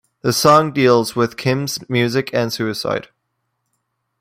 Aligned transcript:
The 0.21 0.33
song 0.33 0.71
deals 0.73 1.15
with 1.15 1.37
Kim's 1.37 1.87
music 1.87 2.31
and 2.33 2.51
suicide. 2.51 3.09